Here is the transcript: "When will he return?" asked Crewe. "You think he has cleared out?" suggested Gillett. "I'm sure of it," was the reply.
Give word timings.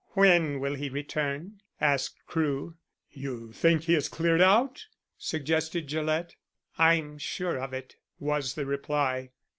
"When 0.13 0.59
will 0.59 0.73
he 0.73 0.89
return?" 0.89 1.61
asked 1.79 2.25
Crewe. 2.25 2.75
"You 3.11 3.51
think 3.51 3.83
he 3.83 3.93
has 3.93 4.09
cleared 4.09 4.41
out?" 4.41 4.87
suggested 5.15 5.85
Gillett. 5.85 6.37
"I'm 6.79 7.19
sure 7.19 7.59
of 7.59 7.71
it," 7.71 7.97
was 8.17 8.55
the 8.55 8.65
reply. 8.65 9.29